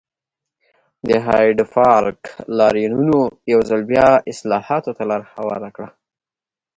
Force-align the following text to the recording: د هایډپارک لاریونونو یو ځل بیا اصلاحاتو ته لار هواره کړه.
د 1.07 1.09
هایډپارک 1.27 2.19
لاریونونو 2.59 3.19
یو 3.51 3.59
ځل 3.69 3.81
بیا 3.91 4.09
اصلاحاتو 4.31 4.91
ته 4.97 5.03
لار 5.09 5.21
هواره 5.35 5.69
کړه. 5.75 5.89